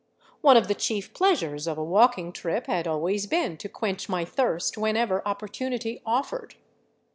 One 0.41 0.57
of 0.57 0.67
the 0.67 0.73
chief 0.73 1.13
pleasures 1.13 1.67
of 1.67 1.77
a 1.77 1.83
walking 1.83 2.31
trip 2.33 2.65
had 2.65 2.87
always 2.87 3.27
been 3.27 3.55
to 3.57 3.69
quench 3.69 4.09
my 4.09 4.25
thirst 4.25 4.75
whenever 4.75 5.21
opportunity 5.27 6.01
offered. 6.07 6.55